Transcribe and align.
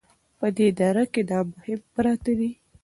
په 0.39 0.47
دې 0.57 0.67
دره 0.79 1.03
کې 1.13 1.21
دا 1.31 1.39
مهم 1.51 1.79
پراته 1.93 2.31
دي 2.39 2.51